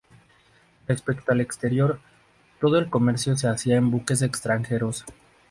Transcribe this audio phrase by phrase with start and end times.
[0.87, 1.99] Respecto al exterior,
[2.59, 5.05] "todo el comercio se hacía en buques extranjeros.